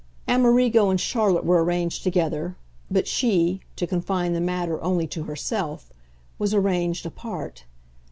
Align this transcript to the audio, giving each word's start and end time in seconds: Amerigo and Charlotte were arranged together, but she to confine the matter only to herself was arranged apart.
Amerigo 0.27 0.89
and 0.89 0.99
Charlotte 0.99 1.45
were 1.45 1.63
arranged 1.63 2.01
together, 2.01 2.55
but 2.89 3.07
she 3.07 3.61
to 3.75 3.85
confine 3.85 4.33
the 4.33 4.41
matter 4.41 4.83
only 4.83 5.05
to 5.05 5.25
herself 5.25 5.93
was 6.39 6.55
arranged 6.55 7.05
apart. 7.05 7.65